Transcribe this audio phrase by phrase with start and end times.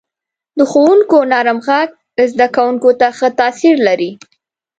[0.57, 1.89] •د ښوونکو نرم ږغ
[2.31, 4.11] زده کوونکو ته ښه تاثیر لري.